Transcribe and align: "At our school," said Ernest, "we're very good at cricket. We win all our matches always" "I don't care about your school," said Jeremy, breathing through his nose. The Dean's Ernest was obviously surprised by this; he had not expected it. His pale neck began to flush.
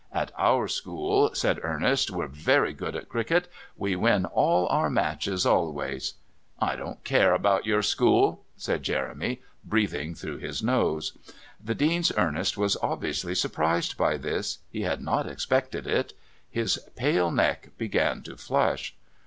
"At 0.11 0.31
our 0.35 0.67
school," 0.67 1.29
said 1.35 1.59
Ernest, 1.61 2.09
"we're 2.09 2.25
very 2.25 2.73
good 2.73 2.95
at 2.95 3.07
cricket. 3.07 3.47
We 3.77 3.95
win 3.95 4.25
all 4.25 4.65
our 4.69 4.89
matches 4.89 5.45
always" 5.45 6.15
"I 6.59 6.75
don't 6.75 7.03
care 7.03 7.35
about 7.35 7.67
your 7.67 7.83
school," 7.83 8.43
said 8.57 8.81
Jeremy, 8.81 9.43
breathing 9.63 10.15
through 10.15 10.37
his 10.39 10.63
nose. 10.63 11.13
The 11.63 11.75
Dean's 11.75 12.11
Ernest 12.17 12.57
was 12.57 12.75
obviously 12.81 13.35
surprised 13.35 13.95
by 13.95 14.17
this; 14.17 14.57
he 14.71 14.81
had 14.81 15.03
not 15.03 15.27
expected 15.27 15.85
it. 15.85 16.13
His 16.49 16.79
pale 16.95 17.29
neck 17.29 17.69
began 17.77 18.23
to 18.23 18.37
flush. 18.37 18.95